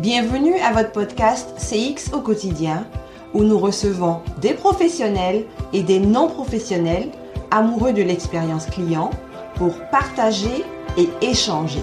[0.00, 2.84] Bienvenue à votre podcast CX au quotidien
[3.32, 7.12] où nous recevons des professionnels et des non-professionnels
[7.52, 9.10] amoureux de l'expérience client
[9.54, 10.64] pour partager
[10.98, 11.82] et échanger.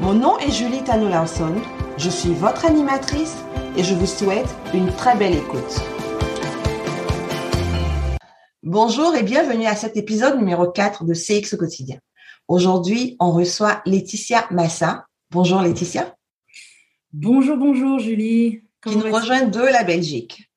[0.00, 1.54] Mon nom est Julie Tano Lawson,
[1.96, 3.38] je suis votre animatrice
[3.78, 5.80] et je vous souhaite une très belle écoute.
[8.62, 11.96] Bonjour et bienvenue à cet épisode numéro 4 de CX au quotidien.
[12.46, 15.06] Aujourd'hui, on reçoit Laetitia Massa.
[15.30, 16.14] Bonjour Laetitia.
[17.12, 18.62] Bonjour, bonjour Julie.
[18.82, 20.50] qui nous rejoint de la Belgique.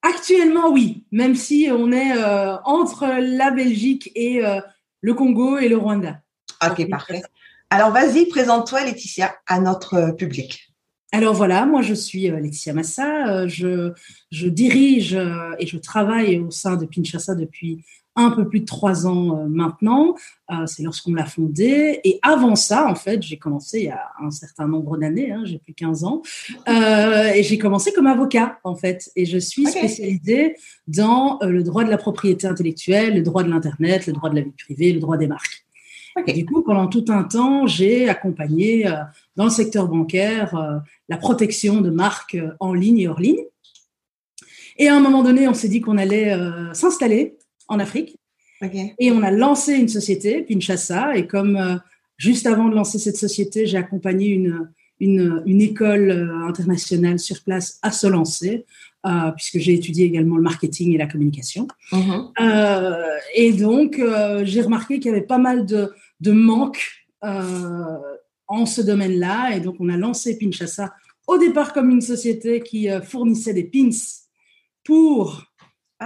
[0.00, 4.60] Actuellement, oui, même si on est euh, entre la Belgique et euh,
[5.00, 6.20] le Congo et le Rwanda.
[6.64, 7.22] Ok, parfait.
[7.68, 10.72] Alors, vas-y, présente-toi, Laetitia, à notre euh, public.
[11.10, 13.92] Alors voilà, moi je suis Laetitia Massa, je,
[14.30, 15.12] je dirige
[15.58, 19.48] et je travaille au sein de Pinchassa depuis un peu plus de trois ans euh,
[19.48, 20.14] maintenant.
[20.50, 22.00] Euh, c'est lorsqu'on l'a fondé.
[22.04, 25.42] Et avant ça, en fait, j'ai commencé il y a un certain nombre d'années, hein,
[25.44, 26.22] j'ai plus 15 ans,
[26.68, 29.10] euh, et j'ai commencé comme avocat, en fait.
[29.16, 34.06] Et je suis spécialisée dans le droit de la propriété intellectuelle, le droit de l'Internet,
[34.06, 35.64] le droit de la vie privée, le droit des marques.
[36.26, 38.84] du coup, pendant tout un temps, j'ai accompagné
[39.36, 43.44] dans le secteur bancaire la protection de marques en ligne et hors ligne.
[44.78, 46.36] Et à un moment donné, on s'est dit qu'on allait
[46.74, 47.36] s'installer
[47.68, 48.18] en Afrique.
[48.98, 51.76] Et on a lancé une société, Pinchassa, et comme euh,
[52.16, 57.78] juste avant de lancer cette société, j'ai accompagné une, une, école euh, internationale sur place
[57.82, 58.64] à se lancer,
[59.04, 61.66] euh, puisque j'ai étudié également le marketing et la communication.
[61.90, 62.30] Uh-huh.
[63.34, 64.00] et donc,
[64.44, 66.88] j'ai remarqué qu'il y avait pas mal de, de manques
[67.20, 70.92] en ce domaine-là, et donc on a lancé Pinchassa
[71.26, 73.90] au départ comme une société qui fournissait des pins
[74.84, 75.44] pour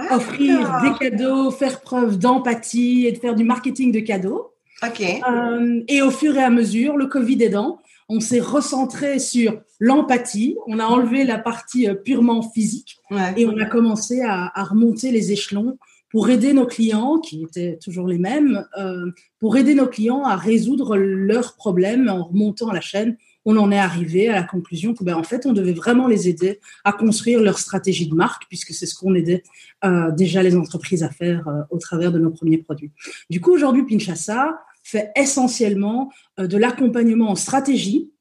[0.09, 4.53] ah, offrir des cadeaux, faire preuve d'empathie et de faire du marketing de cadeaux.
[4.83, 5.01] Ok.
[5.01, 10.55] Euh, et au fur et à mesure, le Covid aidant, on s'est recentré sur l'empathie.
[10.67, 12.97] On a enlevé la partie euh, purement physique
[13.35, 15.77] et on a commencé à, remonter les échelons
[16.09, 20.37] pour aider nos clients, qui étaient toujours les mêmes, euh, pour aider nos clients à
[20.37, 23.17] résoudre leurs problèmes en remontant la chaîne
[23.49, 26.27] on en est arrivé à la conclusion que, ben, en fait, on devait vraiment les
[26.27, 29.41] aider à construire leur stratégie de marque, puisque c'est ce qu'on aidait
[29.85, 32.91] euh, déjà les entreprises à faire euh, au travers de nos premiers produits.
[33.29, 38.11] Du coup, aujourd'hui, Pinchassa fait essentiellement euh, de l'accompagnement en stratégie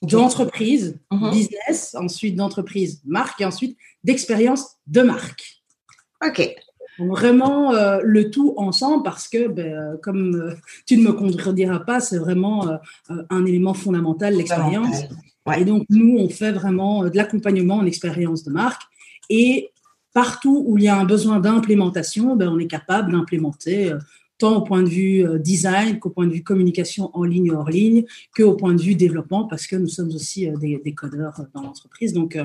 [0.00, 1.30] d'entreprise, mhm.
[1.30, 5.62] business, ensuite d'entreprise, marque, et ensuite d'expérience de marque.
[6.26, 6.48] OK
[6.98, 10.54] vraiment euh, le tout ensemble parce que, ben, euh, comme euh,
[10.86, 15.04] tu ne me contrediras pas, c'est vraiment un élément fondamental, l'expérience.
[15.56, 18.82] Et donc, nous, on fait vraiment de l'accompagnement en expérience de marque.
[19.28, 19.70] Et
[20.12, 23.92] partout où il y a un besoin d'implémentation, ben, on est capable d'implémenter
[24.38, 27.70] tant au point de vue design qu'au point de vue communication en ligne ou hors
[27.70, 28.04] ligne,
[28.36, 32.12] qu'au point de vue développement, parce que nous sommes aussi des, codeurs dans l'entreprise.
[32.12, 32.36] Donc,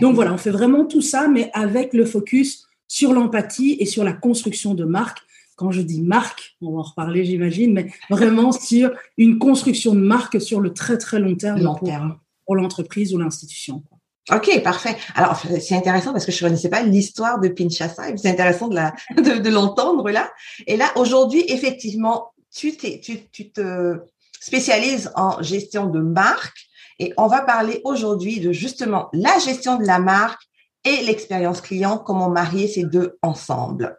[0.00, 4.04] donc voilà, on fait vraiment tout ça, mais avec le focus sur l'empathie et sur
[4.04, 5.18] la construction de marque.
[5.56, 10.00] Quand je dis marque, on va en reparler, j'imagine, mais vraiment sur une construction de
[10.00, 13.82] marque sur le très très long terme, pour, l'entreprise ou l'institution.
[14.30, 14.96] Ok, parfait.
[15.14, 18.68] Alors, c'est intéressant parce que je ne connaissais pas l'histoire de Pinchassa et c'est intéressant
[18.68, 20.30] de, la, de, l'entendre là.
[20.66, 23.98] Et là, aujourd'hui, effectivement, tu, tu, tu te
[24.40, 26.66] spécialises en gestion de marque
[26.98, 30.42] et on va parler aujourd'hui de justement la gestion de la marque
[30.84, 33.98] et l'expérience client, comment marier ces deux ensemble.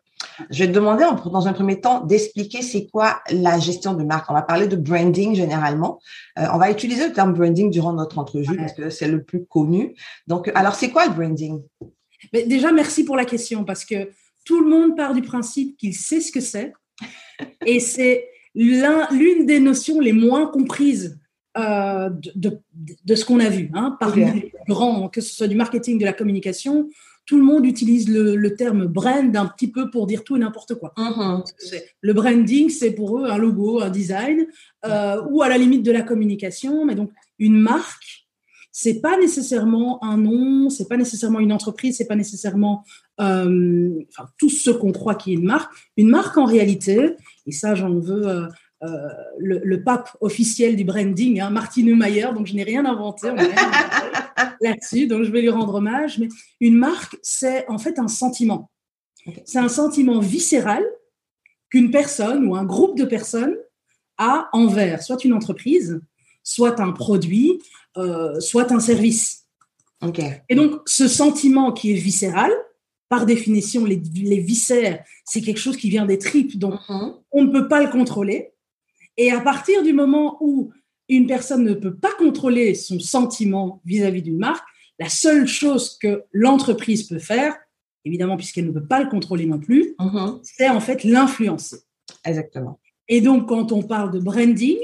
[0.49, 4.29] Je vais te demander, dans un premier temps, d'expliquer c'est quoi la gestion de marque.
[4.29, 5.99] On va parler de branding généralement.
[6.37, 9.45] Euh, on va utiliser le terme branding durant notre entrevue parce que c'est le plus
[9.45, 9.95] connu.
[10.27, 11.61] Donc, alors, c'est quoi le branding?
[12.33, 14.11] Mais Déjà, merci pour la question parce que
[14.45, 16.73] tout le monde part du principe qu'il sait ce que c'est.
[17.65, 21.19] Et c'est l'une des notions les moins comprises
[21.57, 22.59] euh, de,
[23.05, 23.69] de, ce qu'on a vu.
[23.73, 26.89] Hein, parmi les grands, que ce soit du marketing, de la communication,
[27.27, 30.75] tout le monde utilise le, terme brand un petit peu pour dire tout et n'importe
[30.75, 30.93] quoi.
[30.97, 31.43] Mm-hmm.
[32.01, 34.47] Le branding, c'est pour eux un logo, un design,
[34.85, 36.85] euh, ou à la limite de la communication.
[36.85, 38.27] Mais donc, une marque,
[38.71, 42.85] c'est pas nécessairement un nom, c'est pas nécessairement une entreprise, c'est pas nécessairement
[43.19, 45.73] euh, enfin, tout ce qu'on croit qui est une marque.
[45.97, 47.15] Une marque, en réalité,
[47.45, 48.47] et ça, j'en veux euh,
[48.81, 53.29] le, pape officiel du branding, hein, Martin Mayer, donc je n'ai rien inventé
[54.61, 56.19] là-dessus, donc je vais lui rendre hommage.
[56.19, 56.27] Mais
[56.59, 58.69] une marque, c'est en fait un sentiment.
[59.45, 60.83] C'est un sentiment viscéral
[61.69, 63.55] qu'une personne ou un groupe de personnes
[64.17, 65.99] a envers soit une entreprise,
[66.43, 67.61] soit un produit,
[67.97, 69.45] euh, soit un service.
[70.49, 72.51] Et donc, ce sentiment qui est viscéral,
[73.09, 77.15] par définition, les, viscères, c'est quelque chose qui vient des tripes, donc mm-hmm.
[77.31, 78.51] on ne peut pas le contrôler.
[79.17, 80.71] Et à partir du moment où
[81.09, 84.65] une personne ne peut pas contrôler son sentiment vis-à-vis d'une marque,
[84.99, 87.55] la seule chose que l'entreprise peut faire,
[88.05, 90.39] évidemment puisqu'elle ne peut pas le contrôler non plus, Mhm.
[90.43, 91.77] c'est en fait l'influencer.
[92.25, 92.79] Exactement.
[93.07, 94.77] Et donc, quand on parle de branding,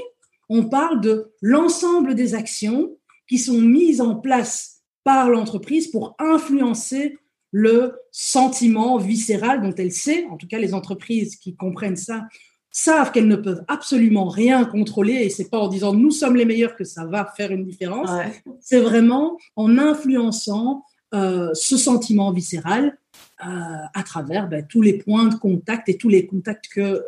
[0.48, 2.96] on parle de l'ensemble des actions
[3.28, 7.18] qui sont mises en place par l'entreprise pour influencer
[7.50, 12.26] le sentiment viscéral dont elle sait, en tout cas les entreprises qui comprennent ça,
[12.76, 16.44] savent qu'elles ne peuvent absolument rien contrôler et c'est pas en disant nous sommes les
[16.44, 18.42] meilleurs que ça va faire une différence, Ouais.
[18.60, 20.84] c'est vraiment en influençant
[21.14, 22.98] euh, ce sentiment viscéral
[23.46, 23.48] euh,
[23.94, 27.00] à travers ben, tous les points de contact et tous les contacts que euh,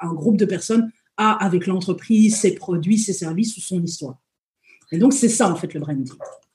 [0.00, 4.18] un groupe de personnes a avec l'entreprise, ses produits, ses services ou son histoire.
[4.92, 6.06] Et donc, c'est ça, en fait, le branding.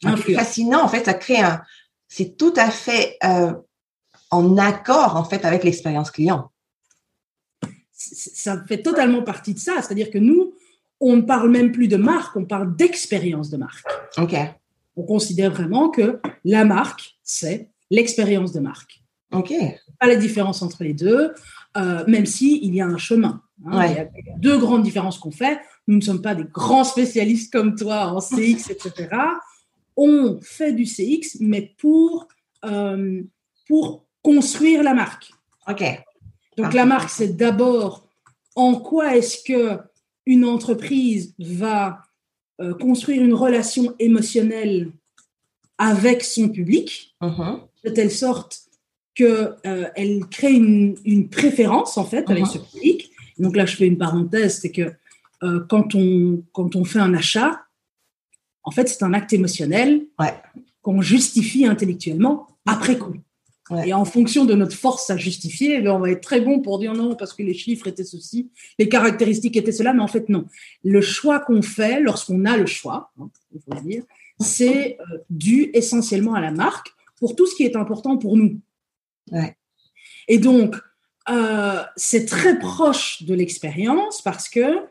[0.01, 0.41] C'est Influence.
[0.41, 1.61] fascinant, en fait, ça crée un.
[2.07, 3.17] C'est tout à fait
[4.31, 6.49] en accord, en fait, avec l'expérience client.
[7.97, 9.81] Ça fait totalement partie de ça.
[9.81, 10.53] C'est-à-dire que nous,
[10.99, 13.85] on ne parle même plus de marque, on parle d'expérience de marque.
[14.17, 14.35] OK.
[14.95, 19.01] On considère vraiment que la marque, c'est l'expérience de marque.
[19.33, 19.51] OK.
[19.99, 21.33] pas la différence entre les deux,
[21.75, 23.41] euh, même si il y a un chemin.
[23.65, 23.77] hein.
[23.77, 23.91] Ouais.
[23.91, 25.59] Il y a il y a deux grandes différences qu'on fait.
[25.87, 29.09] Nous ne sommes pas des grands spécialistes comme toi en CX, etc.
[29.95, 32.27] On fait du CX, mais pour,
[32.65, 33.21] euh,
[33.67, 35.31] pour construire la marque.
[35.67, 35.83] OK.
[36.57, 38.07] Donc la marque, c'est d'abord
[38.55, 39.79] en quoi est-ce que
[40.25, 41.99] une entreprise va
[42.59, 44.91] euh, construire une relation émotionnelle
[45.77, 47.15] avec son public?
[47.21, 47.59] Mhm.
[47.85, 48.59] de telle sorte
[49.15, 52.49] que euh, crée une, une préférence en fait avec Mhm.
[52.49, 53.11] ce public.
[53.37, 54.91] Donc là, je fais une parenthèse, c'est que
[55.43, 57.61] euh, quand on quand on fait un achat,
[58.63, 60.33] en fait, c'est un acte émotionnel Ouais.
[60.81, 63.15] qu'on justifie intellectuellement après coup.
[63.69, 63.89] Ouais.
[63.89, 66.61] Et en fonction de notre force à justifier, eh bien, on va être très bon
[66.61, 68.49] pour dire non parce que les chiffres étaient ceci,
[68.79, 70.45] les caractéristiques étaient cela, mais en fait non.
[70.83, 74.03] Le choix qu'on fait lorsqu'on a le choix, hein, il faut le dire,
[74.39, 78.59] c'est euh, dû essentiellement à la marque pour tout ce qui est important pour nous.
[79.31, 79.57] Ouais.
[80.27, 80.75] Et donc,
[81.29, 84.85] euh, c'est très proche de l'expérience parce que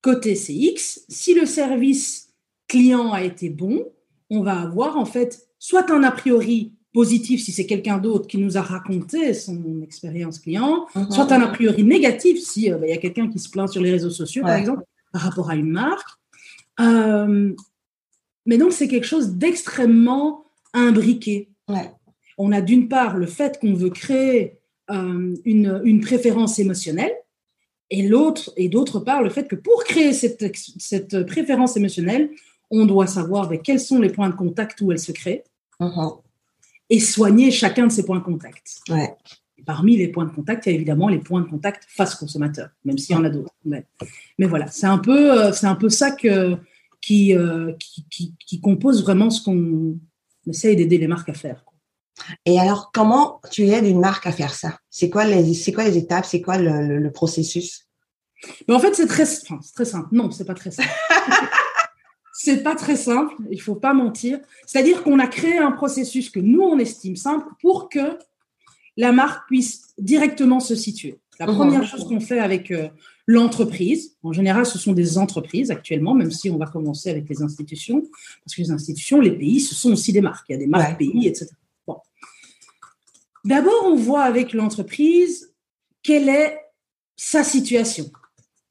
[0.00, 2.32] côté CX, si le service
[2.68, 3.86] client a été bon,
[4.30, 8.38] on va avoir en fait soit un a priori positif si c'est quelqu'un d'autre qui
[8.38, 11.10] nous a raconté son expérience client, Mhm.
[11.10, 13.68] soit un a priori négatif si euh, bah, il y a quelqu'un qui se plaint
[13.68, 16.08] sur les réseaux sociaux, par exemple, par rapport à une marque.
[16.80, 17.54] Euh,
[18.46, 20.44] mais donc, c'est quelque chose d'extrêmement
[20.74, 21.48] imbriqué.
[21.68, 21.90] Ouais.
[22.38, 24.58] On a d'une part le fait qu'on veut créer
[24.90, 27.12] euh, une, une préférence émotionnelle,
[27.90, 30.44] et l'autre, et d'autre part le fait que pour créer cette,
[30.78, 32.30] cette préférence émotionnelle,
[32.70, 35.44] on doit savoir ben, quels sont les points de contact où elle se crée
[35.78, 36.10] Mhm.
[36.92, 38.80] Et soigner chacun de ces points de contact.
[38.90, 39.16] Ouais.
[39.56, 42.14] Et parmi les points de contact, il y a évidemment les points de contact face
[42.14, 43.54] consommateur, même s'il y en a d'autres.
[43.64, 43.86] Mais,
[44.38, 46.56] mais voilà, c'est un peu, euh, c'est un peu ça que,
[47.00, 49.96] qui, euh, qui, qui, qui compose vraiment ce qu'on
[50.46, 51.64] essaye d'aider les marques à faire.
[52.44, 54.78] Et alors, comment tu aides une marque à faire ça?
[54.90, 56.26] C'est quoi les, c'est quoi les étapes?
[56.26, 57.86] C'est quoi le, le- le processus?
[58.68, 60.08] Mais en fait, c'est très, enfin, c'est très simple.
[60.12, 60.90] Non, c'est pas très simple.
[62.32, 63.34] c'est pas très simple.
[63.50, 64.40] Il faut pas mentir.
[64.66, 68.18] C'est-à-dire qu'on a créé un processus que nous on estime simple pour que
[68.96, 71.18] la marque puisse directement se situer.
[71.38, 71.54] La Mhm.
[71.56, 72.88] première chose qu'on fait avec euh,
[73.26, 77.42] l'entreprise, en général, ce sont des entreprises actuellement, même si on va commencer avec les
[77.42, 78.02] institutions,
[78.44, 80.46] parce que les institutions, les pays, ce sont aussi des marques.
[80.48, 81.06] Il y a des marques Ouais.
[81.06, 81.46] pays, etc.
[81.86, 81.96] Bon.
[83.44, 85.52] D'abord, on voit avec l'entreprise
[86.02, 86.58] quelle est
[87.16, 88.10] sa situation,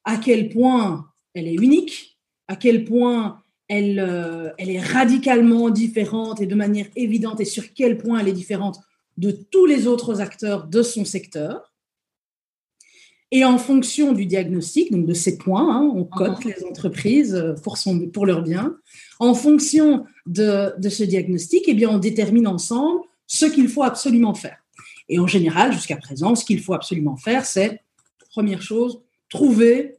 [0.03, 3.41] à quel point elle est unique, à quel point
[3.71, 8.27] elle, euh, elle est radicalement différente et de manière évidente, et sur quel point elle
[8.27, 8.79] est différente
[9.15, 11.73] de tous les autres acteurs de son secteur.
[13.31, 17.53] Et en fonction du diagnostic, donc de ces points, hein, on cote les entreprises euh,
[17.63, 18.75] pour, son, pour leur bien.
[19.19, 24.33] En fonction de, de ce diagnostic, eh bien, on détermine ensemble ce qu'il faut absolument
[24.33, 24.57] faire.
[25.07, 27.79] Et en général, jusqu'à présent, ce qu'il faut absolument faire, c'est,
[28.31, 29.95] première chose, trouver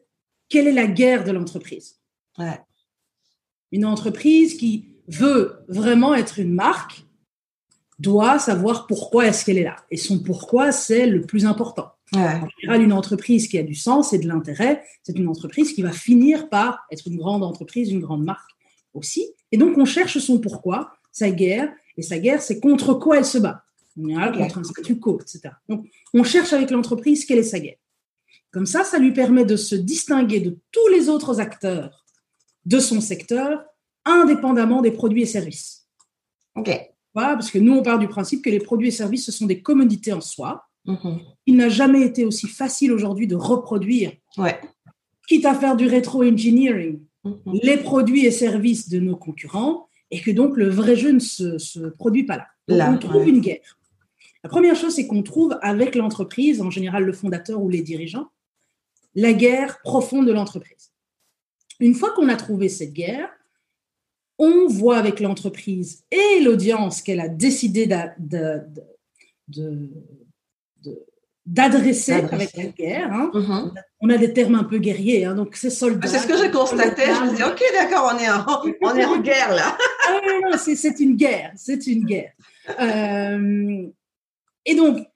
[0.51, 1.97] quelle est la guerre de l'entreprise.
[2.37, 2.61] Ouais.
[3.73, 7.05] Une entreprise qui veut vraiment être une marque
[7.99, 9.77] doit savoir pourquoi est-ce qu'elle est là.
[9.91, 11.93] Et son pourquoi, c'est le plus important.
[12.13, 12.21] Ouais.
[12.21, 15.83] En général, une entreprise qui a du sens et de l'intérêt, c'est une entreprise qui
[15.83, 18.51] va finir par être une grande entreprise, une grande marque
[18.93, 19.27] aussi.
[19.51, 21.73] Et donc, on cherche son pourquoi, sa guerre.
[21.97, 23.65] Et sa guerre, c'est contre quoi elle se bat.
[23.99, 25.55] En général, contre un statu quo, etc.
[25.69, 27.77] Donc, on cherche avec l'entreprise quelle est sa guerre.
[28.51, 32.02] Comme ça, ça lui permet de se distinguer de tous les autres acteurs
[32.65, 33.65] de son secteur,
[34.05, 35.87] indépendamment des produits et services.
[36.55, 36.71] OK.
[37.15, 39.47] Voilà, parce que nous, on part du principe que les produits et services, ce sont
[39.47, 40.65] des commodités en soi.
[40.87, 41.21] Mhm.
[41.47, 44.59] Il n'a jamais été aussi facile aujourd'hui de reproduire Ouais.
[45.29, 47.61] quitte à faire du rétro-engineering, mhm.
[47.63, 51.89] les produits et services de nos concurrents, et que donc le vrai jeu ne se,
[51.89, 52.91] produit pas là.
[52.93, 53.79] on trouve une guerre.
[54.43, 58.29] La première chose, c'est qu'on trouve avec l'entreprise, en général le fondateur ou les dirigeants,
[59.15, 60.92] la guerre profonde de l'entreprise.
[61.81, 63.29] Une fois qu'on a trouvé cette guerre,
[64.39, 67.87] on voit avec l'entreprise et l'audience qu'elle a décidé
[71.47, 73.13] d'adresser avec la guerre.
[73.13, 73.31] Hein.
[73.35, 73.73] Mm-hmm.
[74.01, 76.09] On a des termes un peu guerriers, hein, donc c'est soldat.
[76.09, 77.03] C'est ce que j'ai constaté.
[77.07, 78.45] Je me dis, ok, d'accord, on est en,
[78.83, 79.77] on est en guerre là.
[80.53, 82.33] ah, c'est une guerre, c'est une guerre.
[82.81, 83.87] Euh,
[84.65, 85.07] et donc,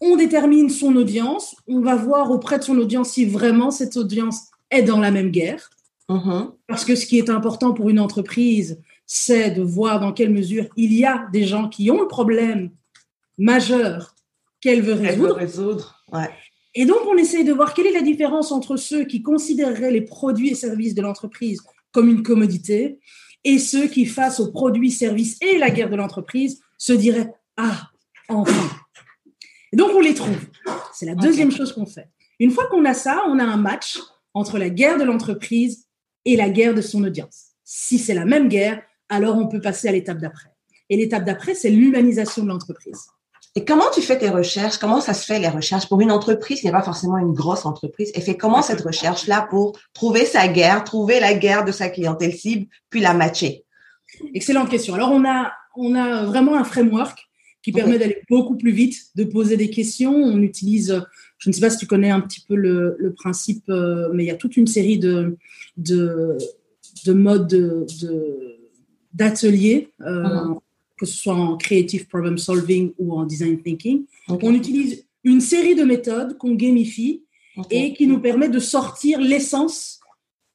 [0.00, 1.56] on détermine son audience.
[1.66, 5.30] On va voir auprès de son audience si vraiment cette audience est dans la même
[5.30, 5.70] guerre.
[6.08, 6.52] Mm-hmm.
[6.68, 10.66] Parce que ce qui est important pour une entreprise, c'est de voir dans quelle mesure
[10.76, 12.70] il y a des gens qui ont le problème
[13.38, 14.14] majeur
[14.60, 15.38] qu'elle veut résoudre.
[16.74, 20.02] Et donc, on essaye de voir quelle est la différence entre ceux qui considéreraient les
[20.02, 22.98] produits et services de l'entreprise comme une commodité
[23.44, 27.90] et ceux qui, face aux produits, services et la guerre de l'entreprise, se diraient Ah,
[28.28, 28.68] enfin.
[29.72, 30.38] Et donc, on les trouve.
[30.92, 32.08] C'est la deuxième chose qu'on fait.
[32.38, 33.98] Une fois qu'on a ça, on a un match
[34.34, 35.85] entre la guerre de l'entreprise
[36.26, 37.52] et la guerre de son audience.
[37.64, 40.50] Si c'est la même guerre, alors on peut passer à l'étape d'après.
[40.90, 43.06] Et l'étape d'après, c'est l'humanisation de l'entreprise.
[43.54, 44.76] Et comment tu fais tes recherches?
[44.76, 45.88] Comment ça se fait les recherches?
[45.88, 49.46] Pour une entreprise qui n'est pas forcément une grosse entreprise Et fait comment cette recherche-là
[49.48, 53.64] pour trouver sa guerre, trouver la guerre de sa clientèle cible, puis la matcher?
[54.34, 54.94] Excellente question.
[54.94, 57.18] Alors on a on a vraiment un framework
[57.62, 60.14] qui permet d'aller beaucoup plus vite, de poser des questions.
[60.14, 61.02] On utilise
[61.38, 64.26] je ne sais pas si tu connais un petit peu le, principe, euh, mais il
[64.26, 65.36] y a toute une série de,
[65.76, 66.38] de,
[67.04, 67.86] de modes
[69.12, 70.58] d'ateliers, euh, mhm.
[70.98, 74.04] que ce soit en creative problem solving ou en design thinking.
[74.28, 77.22] On utilise une série de méthodes qu'on gamifie
[77.70, 80.00] et qui nous permet de sortir l'essence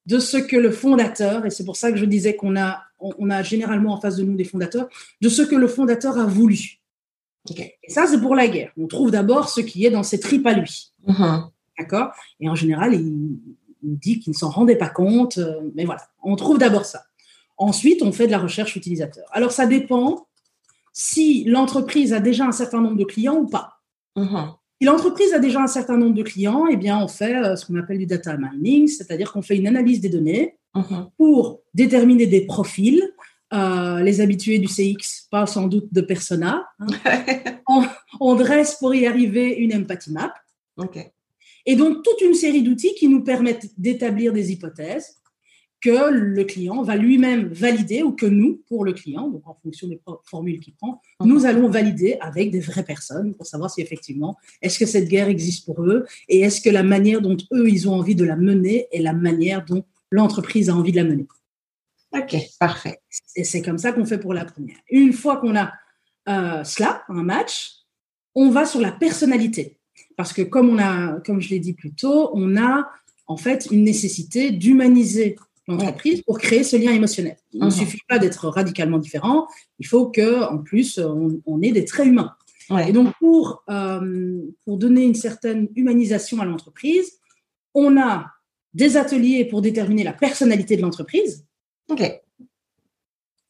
[0.05, 3.29] de ce que le fondateur, et c'est pour ça que je disais qu'on a, on
[3.29, 4.89] a généralement en face de nous des fondateurs,
[5.21, 6.80] de ce que le fondateur a voulu.
[7.49, 8.71] Et ça, c'est pour la guerre.
[8.77, 10.91] On trouve d'abord ce qui est dans ses tripes à lui.
[11.07, 11.49] Mm-hmm.
[11.79, 12.11] D'accord?
[12.39, 13.37] Et en général, il,
[13.83, 15.39] dit qu'il ne s'en rendait pas compte.
[15.39, 17.03] Euh, mais voilà, on trouve d'abord ça.
[17.57, 19.25] Ensuite, on fait de la recherche utilisateur.
[19.31, 20.27] Alors, ça dépend
[20.93, 23.79] si l'entreprise a déjà un certain nombre de clients ou pas.
[24.15, 24.53] Mm-hmm.
[24.79, 27.65] Si l'entreprise a déjà un certain nombre de clients, eh bien, on fait euh, ce
[27.65, 31.09] qu'on appelle du data mining, c'est-à-dire qu'on fait une analyse des données mm-hmm.
[31.17, 33.01] pour déterminer des profils
[33.53, 36.65] euh, les habitués du CX parlent sans doute de persona.
[36.79, 36.87] Hein.
[38.19, 40.33] on, dresse pour y arriver une empathy map.
[41.65, 45.15] Et donc, toute une série d'outils qui nous permettent d'établir des hypothèses
[45.81, 49.87] que le client va lui-même valider ou que nous, pour le client, donc en fonction
[49.87, 51.27] des formules qu'il prend, mhm.
[51.27, 55.27] nous allons valider avec des vraies personnes pour savoir si effectivement, est-ce que cette guerre
[55.27, 58.35] existe pour eux et est-ce que la manière dont eux, ils ont envie de la
[58.35, 61.25] mener est la manière dont l'entreprise a envie de la mener.
[62.13, 62.99] Ok, parfait.
[63.35, 64.77] Et c'est comme ça qu'on fait pour la première.
[64.89, 65.71] Une fois qu'on a
[66.27, 67.71] euh, cela, un match,
[68.35, 69.79] on va sur la personnalité.
[70.17, 72.89] Parce que comme, on a, comme je l'ai dit plus tôt, on a
[73.27, 75.37] en fait une nécessité d'humaniser
[75.67, 77.37] l'entreprise pour créer ce lien émotionnel.
[77.53, 79.47] Il ne suffit pas d'être radicalement différent,
[79.79, 82.35] il faut qu'en plus, on, ait des traits humains.
[82.87, 87.19] Et donc, pour, euh, pour donner une certaine humanisation à l'entreprise,
[87.73, 88.31] on a
[88.73, 91.45] des ateliers pour déterminer la personnalité de l'entreprise,
[91.91, 92.21] OK.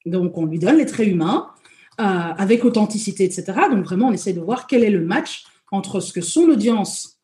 [0.05, 1.51] Donc, on lui donne les traits humains
[1.99, 3.45] euh, avec authenticité, etc.
[3.69, 7.19] Donc, vraiment, on essaie de voir quel est le match entre ce que son audience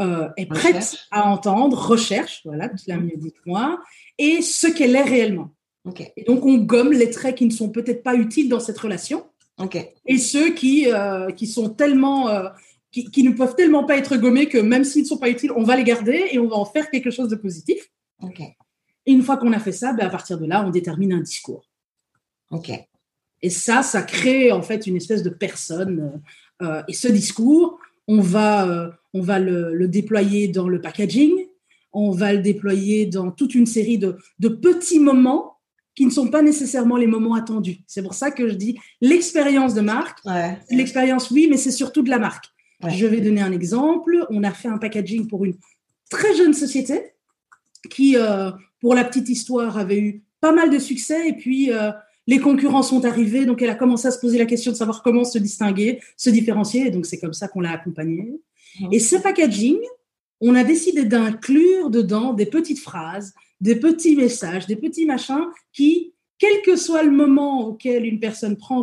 [0.00, 3.80] euh, est prête à entendre, recherche, voilà, tu l'as mieux dit que moi,
[4.18, 5.50] et ce qu'elle est réellement.
[6.16, 9.26] Et donc, on gomme les traits qui ne sont peut-être pas utiles dans cette relation.
[10.06, 12.28] Et ceux qui, euh, qui sont tellement.
[12.90, 15.52] qui, qui, ne peuvent tellement pas être gommés que même s'ils ne sont pas utiles,
[15.56, 17.88] on va les garder et on va en faire quelque chose de positif.
[19.06, 21.20] Et une fois qu'on a fait ça, ben à partir de là, on détermine un
[21.20, 21.64] discours.
[22.50, 22.70] OK.
[23.42, 26.20] Et ça, ça crée en fait une espèce de personne.
[26.62, 31.32] Euh, et ce discours, on va, euh, on va le, déployer dans le packaging,
[31.92, 35.56] on va le déployer dans toute une série de, de petits moments
[35.94, 37.78] qui ne sont pas nécessairement les moments attendus.
[37.86, 40.18] C'est pour ça que je dis l'expérience de marque.
[40.70, 42.46] L'expérience, oui, mais c'est surtout de la marque.
[42.86, 44.26] Je vais donner un exemple.
[44.28, 45.54] On a fait un packaging pour une
[46.10, 47.12] très jeune société
[47.90, 48.50] qui, euh,
[48.86, 51.28] pour la petite histoire, avait eu pas mal de succès.
[51.28, 51.90] Et puis, euh,
[52.28, 53.44] les concurrents sont arrivés.
[53.44, 56.30] Donc, elle a commencé à se poser la question de savoir comment se distinguer, se
[56.30, 56.86] différencier.
[56.86, 58.38] Et donc, c'est comme ça qu'on l'a accompagnée.
[58.78, 58.92] Mmh.
[58.92, 59.80] Et ce packaging,
[60.40, 66.14] on a décidé d'inclure dedans des petites phrases, des petits messages, des petits machins qui,
[66.38, 68.82] quel que soit le moment auquel une personne prend,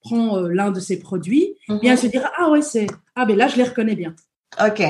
[0.00, 2.86] prend euh, l'un de ces produits, bien se dira ah ouais c'est
[3.16, 4.16] ah ben là je les reconnais bien.
[4.64, 4.80] Ok.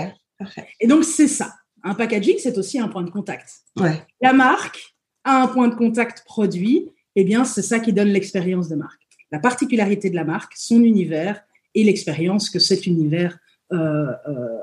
[0.79, 1.53] Et donc c'est ça.
[1.83, 3.63] Un packaging, c'est aussi un point de contact.
[3.79, 4.03] Ouais.
[4.21, 4.95] La marque
[5.25, 9.01] a un point de contact produit, eh bien, c'est ça qui donne l'expérience de marque.
[9.33, 11.43] La particularité de la marque, son univers
[11.75, 13.39] et l'expérience que cet univers
[13.73, 14.59] euh, euh,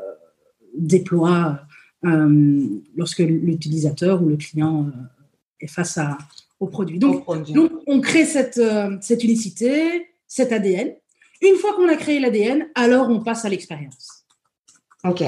[0.74, 1.62] déploie
[2.06, 4.92] euh, lorsque l'utilisateur ou le client
[5.60, 6.18] est face à,
[6.60, 7.00] au produit.
[7.00, 7.54] Donc, produit.
[7.54, 8.62] donc on crée cette,
[9.02, 10.94] cette unicité, cet ADN.
[11.42, 14.26] Une fois qu'on a créé l'ADN, alors on passe à l'expérience.
[15.04, 15.24] OK.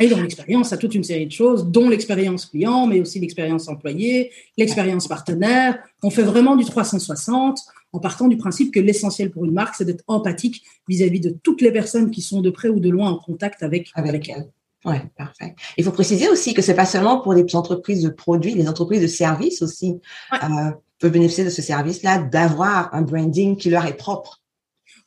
[0.00, 3.68] Et dans l'expérience, a toute une série de choses, dont l'expérience client, mais aussi l'expérience
[3.68, 5.78] employé, l'expérience partenaire.
[6.02, 7.58] On fait vraiment du 360
[7.92, 11.60] en partant du principe que l'essentiel pour une marque, c'est d'être empathique vis-à-vis de toutes
[11.60, 14.50] les personnes qui sont de près ou de loin en contact avec, Avec elle.
[14.84, 15.54] Ouais, parfait.
[15.78, 19.00] Il faut préciser aussi que c'est pas seulement pour les entreprises de produits, les entreprises
[19.00, 19.96] de services aussi
[20.32, 20.38] Ouais.
[20.42, 24.42] euh, peuvent bénéficier de ce service-là, d'avoir un branding qui leur est propre.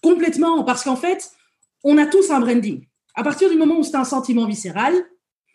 [0.01, 1.29] Complètement, parce qu'en fait,
[1.84, 2.86] on a tous un branding.
[3.17, 4.93] À partir du moment où c'est un sentiment viscéral,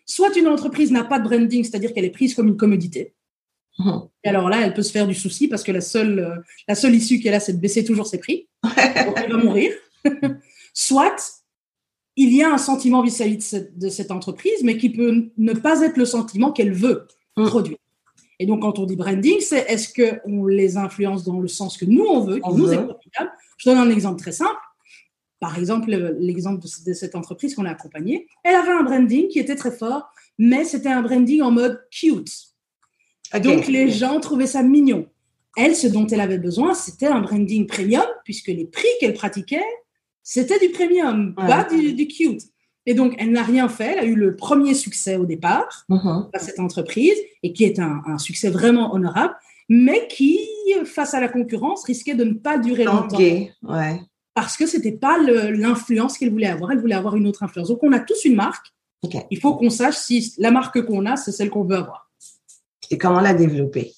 [0.05, 3.15] soit une entreprise n'a pas de branding, c'est-à-dire qu'elle est prise comme une commodité.
[3.79, 4.03] Mhm.
[4.25, 6.37] Et alors là, elle peut se faire du souci parce que la seule, euh,
[6.69, 8.49] la seule issue qu'elle a, c'est de baisser toujours ses prix.
[8.63, 9.73] Donc elle va mourir.
[10.75, 11.43] soit
[12.17, 15.53] il y a un sentiment vis-à-vis de cette, de cette entreprise, mais qui peut ne
[15.55, 17.47] pas être le sentiment qu'elle veut Mm.
[17.47, 17.77] produire.
[18.39, 21.85] Et donc, quand on dit branding, c'est est-ce qu'on les influence dans le sens que
[21.85, 23.31] nous, on veut, qui nous est profitable?
[23.57, 24.59] Je donne un exemple très simple.
[25.43, 28.85] Par exemple, le- l'exemple de, ce- de cette entreprise qu'on a accompagnée, elle avait un
[28.85, 30.05] branding qui était très fort,
[30.39, 32.33] mais c'était un branding en mode cute.
[33.35, 33.41] OK.
[33.43, 35.07] Donc, les gens trouvaient ça mignon.
[35.57, 39.65] Elle, ce dont elle avait besoin, c'était un branding premium, puisque les prix qu'elle pratiquait,
[40.23, 41.47] c'était du premium, Ouais.
[41.49, 42.43] pas du, du cute.
[42.87, 43.95] Et donc, elle n'a rien fait.
[43.95, 46.29] Elle a eu le premier succès au départ Mhm.
[46.33, 49.35] à cette entreprise, et qui est un, un succès vraiment honorable,
[49.69, 50.39] mais qui,
[50.85, 53.17] face à la concurrence, risquait de ne pas durer longtemps
[53.65, 54.01] ouais.
[54.35, 56.73] Parce que c'était pas l'influence qu'elle voulait avoir.
[56.73, 57.69] Elle voulait avoir une autre influence.
[57.69, 58.73] Donc, on a tous une marque.
[59.31, 62.11] Il faut qu'on sache si la marque qu'on a, c'est celle qu'on veut avoir
[62.91, 63.93] Et comment la développer?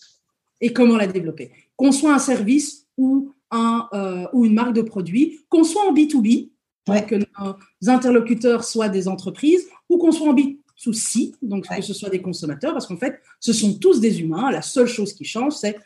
[0.61, 1.51] et comment la développer?
[1.77, 5.93] Qu'on soit un service ou, un, euh, ou une marque de produit, qu'on soit en
[5.93, 6.51] B2B,
[6.89, 7.05] Ouais.
[7.07, 11.77] que nos interlocuteurs soient des entreprises, ou qu'on soit en B2C, donc Ouais.
[11.79, 14.51] que ce soit des consommateurs, parce qu'en fait, ce sont tous des humains.
[14.51, 15.77] La seule chose qui change, c'est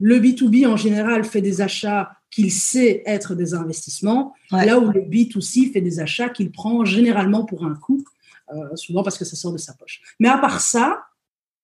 [0.00, 4.66] le B2B en général fait des achats qu'il sait être des investissements, Ouais.
[4.66, 8.02] là où le B2C fait des achats qu'il prend généralement pour un coût,
[8.52, 10.00] euh, souvent parce que ça sort de sa poche.
[10.18, 11.04] Mais à part ça,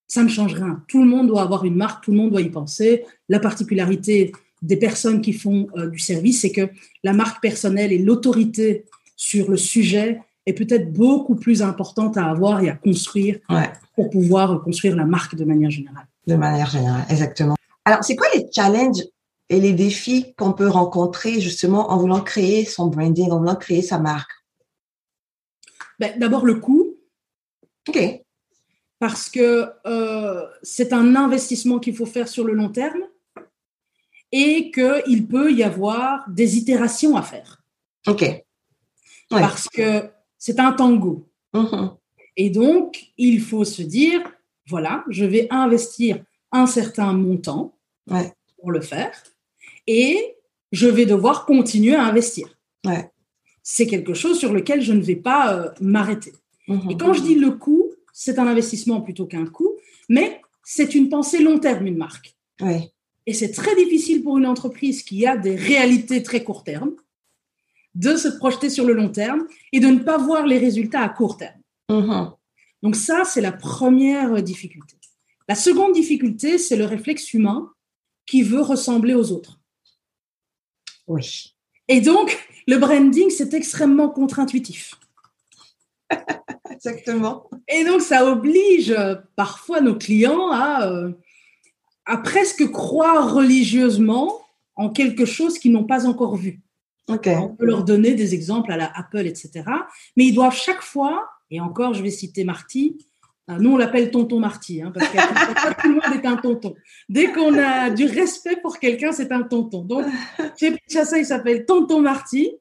[0.07, 0.81] ça ne change rien.
[0.87, 3.03] Tout le monde doit avoir une marque, tout le monde doit y penser.
[3.29, 4.31] La particularité
[4.61, 6.69] des personnes qui font euh, du service, c'est que
[7.03, 8.85] la marque personnelle et l'autorité
[9.17, 13.69] sur le sujet est peut-être beaucoup plus importante à avoir et à construire Ouais.
[13.95, 16.07] pour pouvoir construire la marque de manière générale.
[16.27, 17.55] De manière générale, exactement.
[17.85, 19.01] Alors, c'est quoi les challenges
[19.51, 23.81] et les défis qu'on peut rencontrer justement en voulant créer son branding, en voulant créer
[23.81, 24.31] sa marque?
[25.99, 26.95] Ben, D'abord, le coût,
[27.89, 27.99] OK.
[28.97, 33.01] parce que euh, c'est un investissement qu'il faut faire sur le long terme
[34.31, 37.61] et qu'il peut y avoir des itérations à faire.
[38.07, 38.21] OK.
[38.21, 38.43] Ouais.
[39.29, 41.29] Parce que c'est un tango.
[41.53, 41.91] Mhm.
[42.37, 44.21] Et donc, il faut se dire,
[44.67, 47.77] voilà, je vais investir un certain montant
[48.09, 48.33] Ouais.
[48.57, 49.11] pour le faire
[49.87, 50.35] et
[50.71, 52.57] je vais devoir continuer à investir.
[52.85, 53.09] Ouais.
[53.63, 56.33] C'est quelque chose sur lequel je ne vais pas euh, m'arrêter.
[56.67, 56.91] Mhm.
[56.91, 59.71] Et quand je dis le coût, c'est un investissement plutôt qu'un coût,
[60.09, 62.35] mais c'est une pensée long terme, une marque.
[62.61, 62.91] Ouais.
[63.25, 66.91] Et c'est très difficile pour une entreprise qui a des réalités très court terme
[67.93, 71.09] de se projeter sur le long terme et de ne pas voir les résultats à
[71.09, 71.59] court terme.
[72.81, 74.95] Donc ça, c'est la première difficulté.
[75.47, 77.69] La seconde difficulté, c'est le réflexe humain
[78.25, 79.60] qui veut ressembler aux autres.
[81.07, 81.55] Oui.
[81.87, 82.37] Et donc,
[82.67, 84.95] le branding, c'est extrêmement contre-intuitif.
[86.71, 87.49] Exactement.
[87.67, 91.11] Et donc, ça oblige euh, parfois nos clients à, euh,
[92.05, 94.41] à presque croire religieusement
[94.75, 96.61] en quelque chose qu'ils n'ont pas encore vu.
[97.25, 99.63] On peut leur donner des exemples à la Apple, etc.
[100.15, 103.05] Mais ils doivent chaque fois, et encore, je vais citer Marty,
[103.47, 106.73] nous on l'appelle tonton Marty, hein, parce que pas tout le monde est un tonton.
[107.09, 109.81] Dès qu'on a du respect pour quelqu'un, c'est un tonton.
[109.81, 110.05] Donc,
[110.57, 112.51] chez Pichassa, il s'appelle tonton Marty.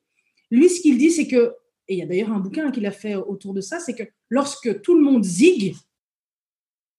[0.51, 1.55] Lui, ce qu'il dit, c'est que,
[1.87, 4.03] et il y a d'ailleurs un bouquin qu'il a fait autour de ça, c'est que
[4.31, 5.77] lorsque tout le monde zigue,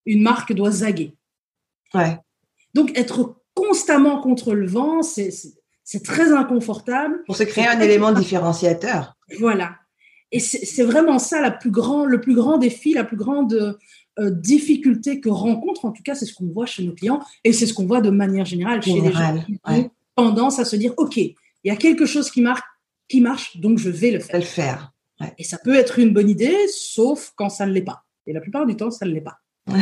[0.06, 1.14] une marque doit zaguer.
[1.92, 2.18] Ouais.
[2.72, 7.22] Donc, être constamment contre le vent, c'est très inconfortable.
[7.26, 9.18] Pour se créer un élément différenciateur.
[9.38, 9.76] Voilà.
[10.32, 13.78] Et c'est vraiment ça la plus grand, le plus grand défi, la plus grande
[14.18, 17.52] euh, difficulté que rencontre, en tout cas, c'est ce qu'on voit chez nos clients et
[17.52, 19.90] c'est ce qu'on voit de manière générale chez les Général, gens qui ouais.
[20.16, 22.64] ont tendance à se dire, OK, il y a quelque chose qui, marque,
[23.08, 24.40] qui marche, donc je vais le De faire.
[24.40, 24.92] le faire.
[25.38, 28.04] Et ça peut être une bonne idée, sauf quand ça ne l'est pas.
[28.26, 29.38] Et la plupart du temps, ça ne l'est pas.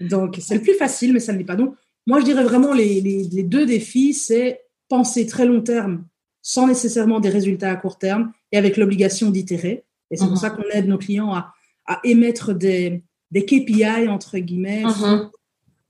[0.00, 1.56] Donc, c'est le plus facile, mais ça ne l'est pas.
[1.56, 1.74] Donc,
[2.06, 6.04] moi, je dirais vraiment les, les, deux défis, c'est penser très long terme
[6.42, 9.84] sans nécessairement des résultats à court terme et avec l'obligation d'itérer.
[10.10, 10.38] Et c'est pour mhm.
[10.38, 11.52] ça qu'on aide nos clients à,
[11.86, 15.30] à émettre des, des, KPI, entre guillemets, mhm.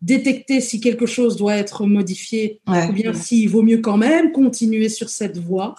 [0.02, 4.88] détecter si quelque chose doit être modifié ou bien s'il vaut mieux quand même continuer
[4.88, 5.74] sur cette voie.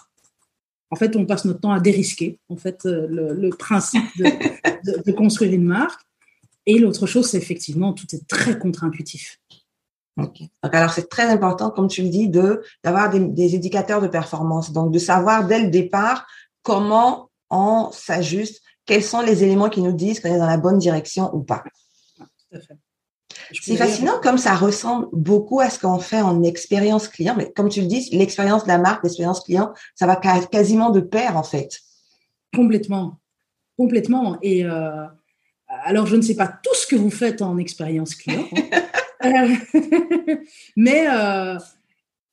[0.89, 4.25] En fait, on passe notre temps à dérisquer, en fait, euh, le, le principe de,
[5.05, 6.01] de, construire une marque.
[6.65, 9.39] Et l'autre chose, c'est effectivement, tout est très contre-intuitif.
[10.17, 14.07] Donc, alors, c'est très important, comme tu le dis, de d'avoir des, des, indicateurs de
[14.07, 14.71] performance.
[14.71, 16.27] Donc, de savoir dès le départ
[16.63, 20.77] comment on s'ajuste, quels sont les éléments qui nous disent qu'on est dans la bonne
[20.77, 21.63] direction ou pas.
[23.53, 27.35] C'est fascinant comme ça ressemble beaucoup à ce qu'on fait en expérience client.
[27.37, 30.99] Mais comme tu le dis, l'expérience de la marque, l'expérience client, ça va quasiment de
[30.99, 31.79] pair en fait.
[32.53, 33.19] Complètement,
[33.77, 34.37] complètement.
[34.41, 35.05] Et euh,
[35.83, 38.81] alors, je ne sais pas tout ce que vous faites en expérience client, hein.
[39.25, 40.35] euh,
[40.75, 41.57] mais euh,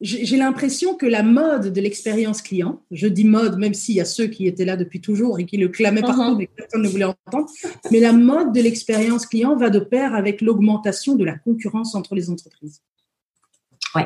[0.00, 4.04] j'ai l'impression que la mode de l'expérience client, je dis mode même s'il y a
[4.04, 6.38] ceux qui étaient là depuis toujours et qui le clamaient partout, uh-huh.
[6.38, 7.48] mais personne ne voulait entendre,
[7.90, 12.14] mais la mode de l'expérience client va de pair avec l'augmentation de la concurrence entre
[12.14, 12.82] les entreprises.
[13.96, 14.02] Oui,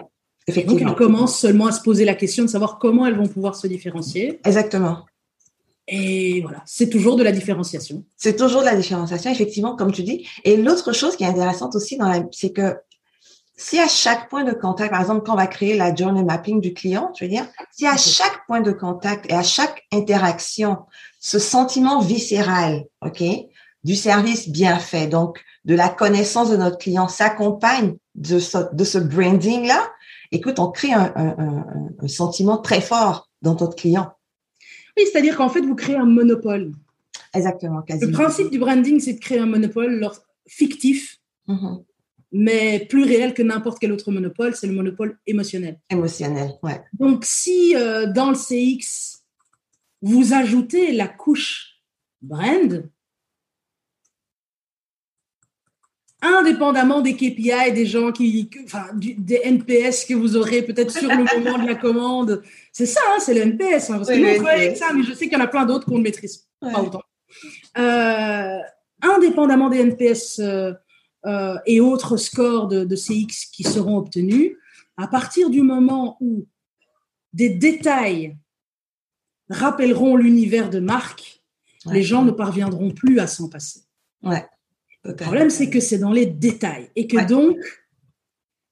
[0.46, 0.78] effectivement.
[0.78, 3.54] Donc, elles commencent seulement à se poser la question de savoir comment elles vont pouvoir
[3.54, 4.40] se différencier.
[4.44, 5.04] Exactement.
[5.94, 8.02] Et voilà, c'est toujours de la différenciation.
[8.16, 10.26] C'est toujours de la différenciation, effectivement, comme tu dis.
[10.42, 11.98] Et l'autre chose qui est intéressante aussi,
[12.30, 12.78] c'est que
[13.58, 16.62] si à chaque point de contact, par exemple, quand on va créer la journey mapping
[16.62, 20.78] du client, je veux dire, si à chaque point de contact et à chaque interaction,
[21.20, 23.22] ce sentiment viscéral, OK,
[23.84, 28.84] du service bien fait, donc de la connaissance de notre client s'accompagne de ce, de
[28.84, 29.90] ce branding-là,
[30.30, 31.64] écoute, on crée un, un,
[32.00, 34.12] un, sentiment très fort dans notre client.
[34.96, 36.72] Oui, c'est-à-dire qu'en fait, vous créez un monopole.
[37.34, 38.10] Exactement, quasiment.
[38.10, 40.08] Le principe du branding, c'est de créer un monopole
[40.46, 41.18] fictif.
[41.48, 41.82] Mm-hmm
[42.32, 45.78] mais plus réel que n'importe quel autre monopole, c'est le monopole émotionnel.
[45.90, 46.82] Émotionnel, ouais.
[46.98, 49.22] Donc, si euh, dans le CX,
[50.00, 51.82] vous ajoutez la couche
[52.22, 52.88] brand,
[56.22, 61.16] indépendamment des KPI, des gens qui, enfin, des NPS que vous aurez peut-être sur le
[61.16, 63.90] moment de la commande, c'est ça, hein, c'est le NPS.
[63.90, 65.86] Hein, parce que nous, on ça, mais je sais qu'il y en a plein d'autres
[65.86, 67.02] qu'on ne maîtrise pas autant.
[67.76, 68.58] Euh,
[69.02, 70.72] indépendamment des NPS euh,
[71.26, 74.52] euh, et autres scores de, CX qui seront obtenus,
[74.96, 76.46] à partir du moment où
[77.32, 78.36] des détails
[79.50, 81.42] rappelleront l'univers de marque,
[81.86, 83.80] les gens ne parviendront plus à s'en passer.
[84.22, 84.46] Ouais,
[85.04, 87.58] le problème, c'est que c'est dans les détails et que donc,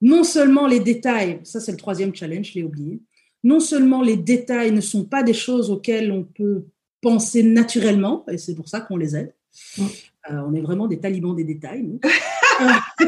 [0.01, 3.01] non seulement les détails, ça c'est le troisième challenge, je l'ai oublié,
[3.43, 6.67] non seulement les détails ne sont pas des choses auxquelles on peut
[7.01, 9.35] penser naturellement, et c'est pour ça qu'on les aide.
[9.79, 11.99] Euh, on est vraiment des talibans des détails.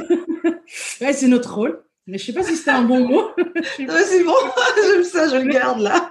[1.01, 1.83] ouais, c'est notre rôle.
[2.07, 3.29] Mais je ne sais pas si c'était un bon mot.
[3.77, 4.35] c'est bon,
[4.83, 6.11] j'aime ça, je le garde là.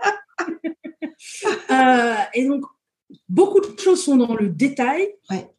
[1.69, 2.63] Euh, et donc,
[3.28, 5.10] beaucoup de choses sont dans le détail.
[5.30, 5.50] Ouais.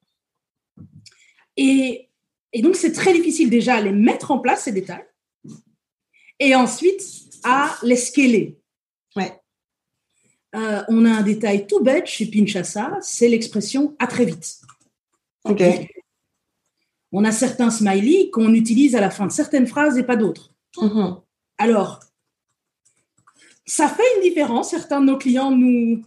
[1.57, 2.09] Et,
[2.53, 5.05] et donc, c'est très difficile déjà à les mettre en place, ces détails.
[6.39, 7.03] Et ensuite,
[7.45, 8.59] à les scaler.
[9.17, 9.41] Ouais.
[10.55, 14.61] Euh, on a un détail tout bête chez Pinchassa, c'est l'expression à très vite.
[15.45, 15.63] Ok.
[17.11, 20.55] On a certains smileys qu'on utilise à la fin de certaines phrases et pas d'autres.
[20.77, 21.23] Mm-hmm.
[21.59, 22.01] Alors,
[23.67, 24.71] ça fait une différence.
[24.71, 26.03] Certains de nos clients nous,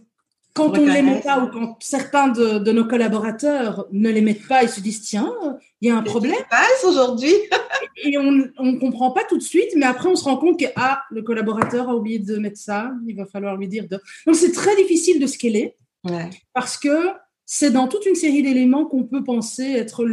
[0.56, 4.48] quand on ne les met pas ou quand certains de, nos collaborateurs ne les mettent
[4.48, 5.32] pas, ils se disent tiens,
[5.80, 6.32] il y a un problème.
[6.32, 7.32] Qu'est-ce qui passe aujourd'hui
[8.04, 10.66] Et on ne comprend pas tout de suite, mais après on se rend compte que
[10.76, 13.86] ah, le collaborateur a oublié de mettre ça, il va falloir lui dire.
[13.88, 14.00] De...
[14.26, 16.30] Donc c'est très difficile de scaler ouais.
[16.52, 17.08] parce que
[17.44, 20.04] c'est dans toute une série d'éléments qu'on peut penser être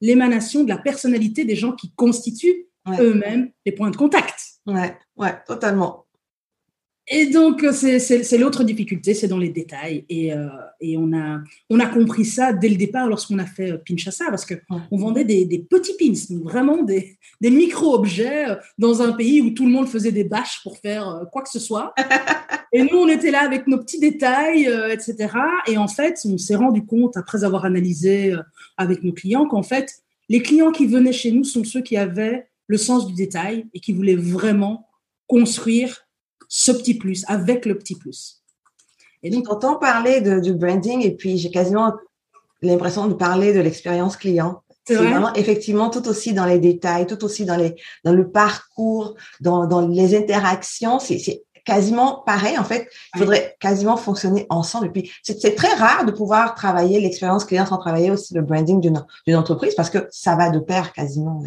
[0.00, 2.66] l'émanation de la personnalité des gens qui constituent
[3.00, 4.40] eux-mêmes les points de contact.
[4.66, 6.06] Ouais, ouais, totalement.
[7.08, 10.04] Et donc, c'est l'autre difficulté, c'est dans les détails.
[10.08, 10.46] Et, euh,
[10.80, 14.26] et, on, a, on a compris ça dès le départ lorsqu'on a fait euh, Pinchassa,
[14.28, 19.12] parce qu'on on vendait des, des, petits pins, vraiment des, des micro-objets euh, dans un
[19.12, 21.92] pays où tout le monde faisait des bâches pour faire quoi que ce soit.
[22.72, 25.34] Et nous, on était là avec nos petits détails, etc.
[25.66, 28.34] Et en fait, on s'est rendu compte, après avoir analysé
[28.78, 29.90] avec nos clients, qu'en fait,
[30.30, 33.80] les clients qui venaient chez nous sont ceux qui avaient le sens du détail et
[33.80, 34.88] qui voulaient vraiment
[35.26, 36.01] construire
[36.54, 38.42] ce petit plus, avec le petit plus.
[39.22, 41.94] Et donc, entend parler de, du branding et puis j'ai quasiment
[42.60, 44.62] l'impression de parler de l'expérience client.
[44.86, 49.14] C'est vraiment effectivement tout aussi dans les détails, tout aussi dans les dans le parcours,
[49.40, 50.98] dans, dans les interactions.
[50.98, 52.58] C'est quasiment pareil.
[52.58, 54.88] En fait, il faudrait quasiment fonctionner ensemble.
[54.88, 58.78] Et puis, c'est très rare de pouvoir travailler l'expérience client sans travailler aussi le branding
[58.80, 61.42] d'une entreprise parce que ça va de pair quasiment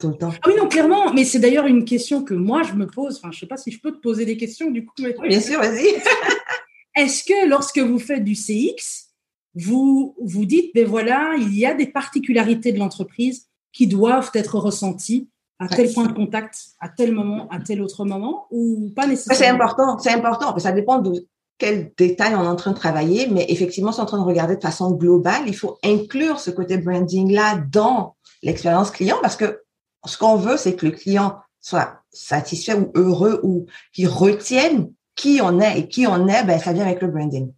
[0.00, 0.30] tout le temps.
[0.42, 1.12] Ah oui, non, clairement.
[1.12, 3.18] Mais c'est d'ailleurs une question que moi, je me pose.
[3.18, 4.94] Enfin, je sais pas si je peux te poser des questions, du coup.
[4.96, 5.86] bien sûr, vas-y.
[6.96, 9.10] Est-ce que lorsque vous faites du CX,
[9.54, 14.58] vous vous dites, ben voilà, il y a des particularités de l'entreprise qui doivent être
[14.58, 15.28] ressenties
[15.60, 19.38] à tel point de contact, à tel moment, à tel autre moment, ou pas nécessairement
[19.38, 20.58] C'est important, c'est important.
[20.58, 21.26] Ça dépend de
[21.58, 24.56] quel détail on est en train de travailler, mais effectivement, c'est en train de regarder
[24.56, 25.42] de façon globale.
[25.46, 29.60] Il faut inclure ce côté branding-là dans l'expérience client parce que
[30.04, 35.40] ce qu'on veut, c'est que le client soit satisfait ou heureux ou qu'il retienne qui
[35.42, 37.52] on est et qui on est, ben, ça vient avec le branding.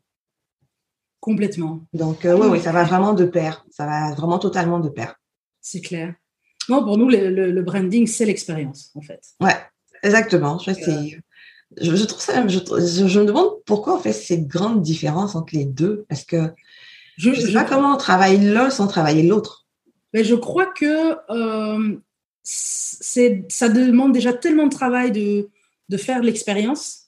[1.20, 1.86] Complètement.
[1.92, 3.64] Donc, euh, oui, oui, ça va vraiment de pair.
[3.70, 5.14] Ça va vraiment totalement de pair.
[5.60, 6.14] C'est clair.
[6.68, 9.20] Non, pour nous, le, branding, c'est l'expérience, en fait.
[9.40, 9.56] Ouais,
[10.02, 10.58] exactement.
[10.58, 10.72] Je,
[11.80, 15.64] je, trouve ça, je, je, me demande pourquoi on fait cette grande différence entre les
[15.64, 16.52] deux, parce que
[17.16, 19.66] je ne sais pas comment on travaille l'un sans travailler l'autre.
[20.12, 21.96] Mais je crois que euh,
[22.42, 25.48] ça demande déjà tellement de travail de,
[25.88, 27.02] de faire l'expérience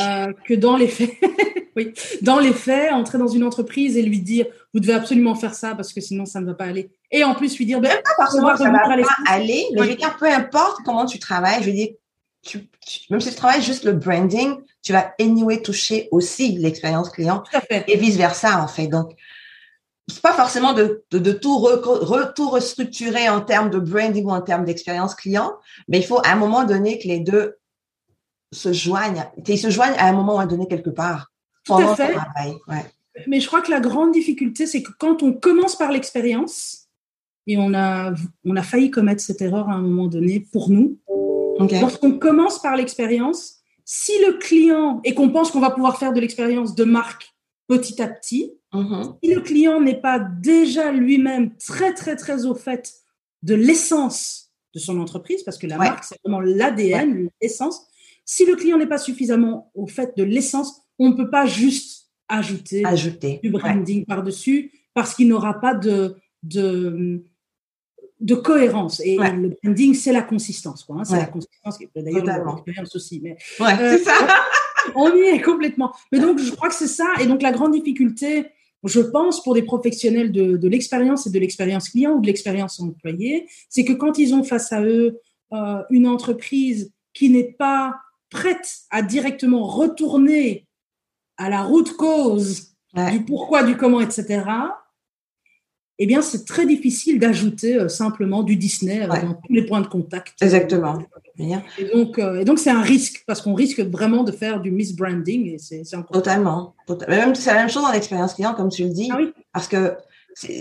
[0.00, 1.12] euh, que dans les faits,
[1.76, 1.92] oui,
[2.22, 5.74] dans les faits, entrer dans une entreprise et lui dire vous devez absolument faire ça
[5.74, 6.90] parce que sinon ça ne va pas aller.
[7.10, 8.96] Et en plus lui dire ben, pas forcément ça va pas
[9.28, 11.88] aller, mais je veux dire peu importe comment tu travailles, je veux dire
[12.42, 12.60] tu,
[13.10, 17.96] même si tu travailles juste le branding, tu vas anyway toucher aussi l'expérience client et
[17.96, 18.88] vice versa en fait.
[18.88, 19.12] Donc
[20.22, 25.14] pas forcément de, de, tout, re, restructurer en termes de branding ou en termes d'expérience
[25.14, 25.54] client,
[25.88, 27.56] mais il faut à un moment donné que les deux
[28.52, 29.24] se joignent.
[29.46, 31.32] Ils se joignent à un moment donné quelque part.
[31.64, 32.14] Tout à fait.
[33.26, 36.88] Mais je crois que la grande difficulté, c'est que quand on commence par l'expérience,
[37.46, 38.12] et on a,
[38.44, 40.98] on a failli commettre cette erreur à un moment donné pour nous,
[41.58, 46.20] lorsqu'on commence par l'expérience, si le client, et qu'on pense qu'on va pouvoir faire de
[46.20, 47.31] l'expérience de marque
[47.68, 49.16] petit à petit, mm-hmm.
[49.22, 52.92] si le client n'est pas déjà lui-même très, très, très au fait
[53.42, 57.86] de l'essence de son entreprise, parce que la marque, c'est vraiment l'ADN, l'essence,
[58.24, 62.10] si le client n'est pas suffisamment au fait de l'essence, on ne peut pas juste
[62.28, 67.22] ajouter, du branding par-dessus parce qu'il n'aura pas de, de,
[68.20, 69.00] de cohérence.
[69.00, 70.86] Et le branding, c'est la consistance.
[70.88, 71.04] Hein.
[71.04, 73.20] C'est la consistance, d'ailleurs l'expérience aussi.
[73.22, 74.12] Mais, euh, c'est ça.
[74.94, 75.92] On y est complètement.
[76.10, 77.06] Mais donc, je crois que c'est ça.
[77.20, 78.46] Et donc, la grande difficulté,
[78.84, 82.80] je pense, pour des professionnels de, de l'expérience et de l'expérience client ou de l'expérience
[82.80, 85.20] employée, c'est que quand ils ont face à eux
[85.52, 87.94] euh, une entreprise qui n'est pas
[88.30, 90.66] prête à directement retourner
[91.36, 92.72] à la route cause
[93.10, 94.44] du pourquoi, du comment, etc.,
[95.98, 99.80] eh bien, c'est très difficile d'ajouter euh, simplement du Disney euh, dans tous les points
[99.80, 100.34] de contact.
[100.40, 100.98] Exactement.
[101.38, 104.70] Et donc, euh, et donc c'est un risque parce qu'on risque vraiment de faire du
[104.70, 106.74] misbranding et c'est totalement.
[107.08, 109.32] Même c'est la même chose dans l'expérience client, comme tu le dis, ah oui.
[109.52, 109.96] parce que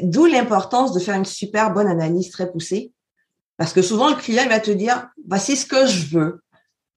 [0.03, 2.93] d'où l'importance de faire une super bonne analyse très poussée,
[3.57, 6.41] parce que souvent le client il va te dire voici ce que je veux,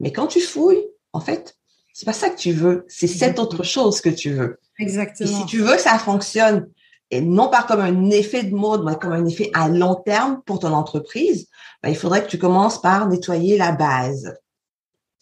[0.00, 1.56] mais quand tu fouilles, en fait,
[1.92, 4.58] c'est pas ça que tu veux, c'est cette autre chose que tu veux.
[4.78, 5.30] Exactement.
[5.30, 6.68] Et si tu veux que ça fonctionne,
[7.10, 10.42] et non pas comme un effet de mode, mais comme un effet à long terme
[10.46, 11.48] pour ton entreprise,
[11.82, 14.34] ben, il faudrait que tu commences par nettoyer la base.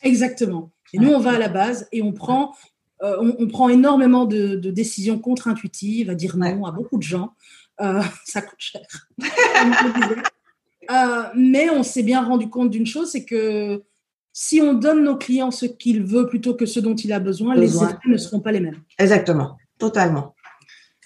[0.03, 0.71] Exactement.
[0.93, 2.55] Et nous, on va à la base et on prend,
[3.03, 7.33] euh, on, prend énormément de, décisions contre-intuitives à dire non à beaucoup de gens.
[7.81, 8.87] Euh, ça coûte cher.
[10.91, 13.83] Euh, mais on s'est bien rendu compte d'une chose, c'est que
[14.33, 17.55] si on donne nos clients ce qu'ils veulent plutôt que ce dont il a besoin,
[17.55, 18.83] les effets ne seront pas les mêmes.
[18.99, 20.32] Exactement, totalement.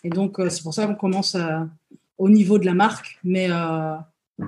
[0.06, 1.36] Et donc, euh, c'est pour ça qu'on commence
[2.16, 3.18] au niveau de la marque.
[3.26, 3.94] Euh,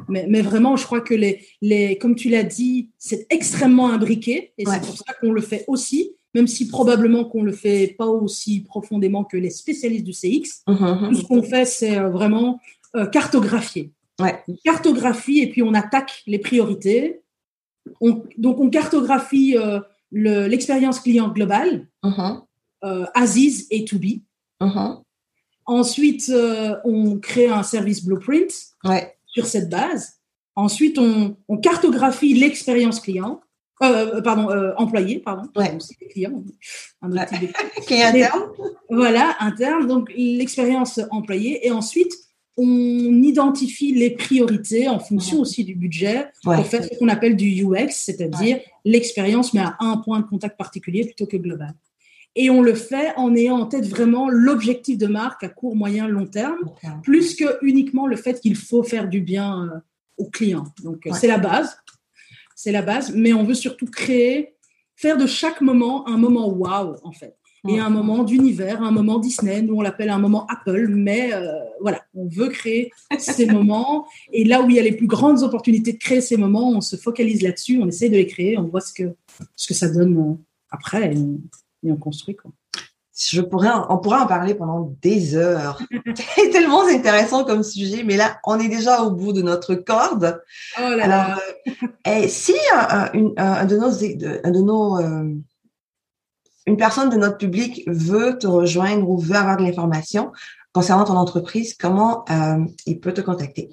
[0.09, 4.53] mais, mais, vraiment, je crois que, les, les, comme tu l'as dit, c'est extrêmement imbriqué.
[4.57, 7.95] Et c'est pour ça qu'on le fait aussi, même si probablement qu'on ne le fait
[7.99, 10.63] pas aussi profondément que les spécialistes du CX.
[10.69, 12.61] Mmh, mmh, Tout ce qu'on fait, c'est euh, vraiment
[13.13, 13.93] cartographier.
[14.21, 14.43] Ouais.
[14.65, 17.23] cartographie et puis on attaque les priorités
[18.01, 19.81] donc, on cartographie euh,
[20.13, 21.87] l'expérience client globale,
[22.85, 24.23] euh, Aziz et To Be.
[25.69, 28.51] Ensuite, euh, on crée un service blueprint
[29.27, 30.15] sur cette base.
[30.57, 33.43] Ensuite, on, cartographie l'expérience client,
[33.79, 35.49] pardon, employé, pardon.
[36.11, 36.43] client,
[37.03, 37.23] un autre
[37.93, 38.41] interne.
[38.89, 39.87] Voilà, interne.
[39.87, 41.67] Donc, l'expérience employée.
[41.67, 42.13] Et ensuite,
[42.57, 47.63] on identifie les priorités en fonction aussi du budget pour faire ce qu'on appelle du
[47.63, 51.75] UX, c'est-à-dire l'expérience, mais à un point de contact particulier plutôt que global.
[52.41, 56.07] Et on le fait en ayant en tête vraiment l'objectif de marque à court, moyen,
[56.07, 56.71] long terme,
[57.03, 59.79] plus que uniquement le fait qu'il faut faire du bien euh,
[60.19, 60.67] aux clients.
[60.85, 61.77] Donc, c'est la base.
[62.55, 64.55] C'est la base, mais on veut surtout créer
[64.95, 67.35] faire de chaque moment un moment wow, en fait.
[67.69, 71.51] Et un moment d'univers, un moment Disney, nous on l'appelle un moment Apple, mais euh,
[71.81, 74.07] voilà, on veut créer ces moments.
[74.33, 76.81] Et là où il y a les plus grandes opportunités de créer ces moments, on
[76.81, 79.13] se focalise là-dessus, on essaie de les créer, on voit ce que,
[79.57, 80.35] ce que ça donne euh,
[80.71, 81.41] après et on,
[82.01, 82.37] construit.
[82.37, 82.51] Quoi.
[83.19, 85.83] Je pourrais, on pourrait en parler pendant des heures.
[86.37, 90.41] C'est tellement intéressant comme sujet, mais là, on est déjà au bout de notre corde.
[90.79, 94.05] Oh là Alors, euh, et si un, de nos,
[94.45, 94.99] un de nos
[96.69, 100.33] une personne de notre public veut te rejoindre ou veut avoir de l'information
[100.73, 103.71] concernant ton entreprise, comment euh, il peut te contacter?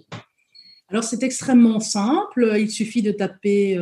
[0.90, 2.54] Alors, c'est extrêmement simple.
[2.58, 3.78] Il suffit de taper,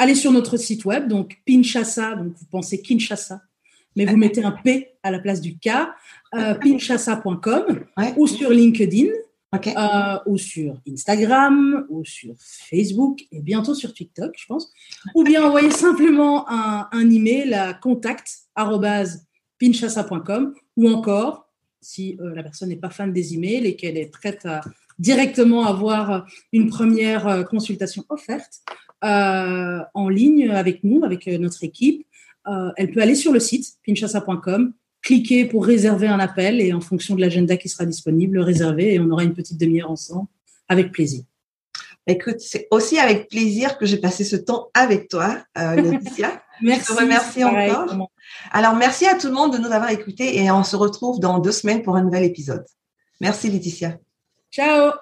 [0.00, 3.42] aller sur notre site web, donc Pinchassa, donc vous pensez Kinshasa,
[3.96, 5.68] mais vous mettez un P à la place du K,
[6.34, 7.84] euh, pinchassa.com
[8.16, 9.08] ou sur LinkedIn.
[9.52, 14.72] Euh, ou sur Instagram, ou sur Facebook, et bientôt sur TikTok, je pense.
[15.16, 21.48] Ou bien envoyer simplement un, un email à contact.pinchassa.com ou encore,
[21.80, 24.60] si euh, la personne n'est pas fan des emails et qu'elle est prête à
[25.00, 28.60] directement avoir une première euh, consultation offerte
[29.02, 32.06] en ligne avec nous, avec notre équipe,
[32.76, 37.14] elle peut aller sur le site pinchassa.com cliquer pour réserver un appel et en fonction
[37.14, 40.28] de l'agenda qui sera disponible, le réserver et on aura une petite demi-heure ensemble
[40.68, 41.24] avec plaisir.
[42.06, 46.42] Écoute, c'est aussi avec plaisir que j'ai passé ce temps avec toi, euh, Laetitia.
[46.62, 46.86] merci.
[46.90, 48.10] Je te remercie encore.
[48.52, 51.38] Alors, merci à tout le monde de nous avoir écoutés et on se retrouve dans
[51.38, 52.64] deux semaines pour un nouvel épisode.
[53.20, 53.98] Merci, Laetitia.
[54.50, 54.92] Ciao.